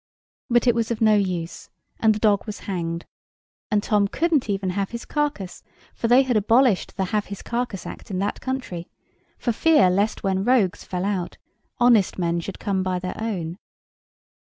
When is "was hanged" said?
2.47-3.05